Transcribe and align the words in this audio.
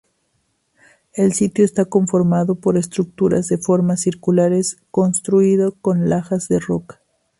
El 1.13 1.31
sitio 1.33 1.63
está 1.63 1.85
conformado 1.85 2.55
por 2.55 2.75
estructuras 2.75 3.45
de 3.49 3.59
forma 3.59 3.97
circulares 3.97 4.77
construido 4.89 5.75
con 5.79 6.09
lajas 6.09 6.47
de 6.47 6.57
roca. 6.59 7.03